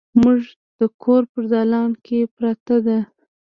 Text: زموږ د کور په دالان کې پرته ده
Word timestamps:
زموږ 0.13 0.41
د 0.79 0.81
کور 1.03 1.21
په 1.33 1.39
دالان 1.51 1.89
کې 2.05 2.19
پرته 2.35 2.75
ده 2.85 2.97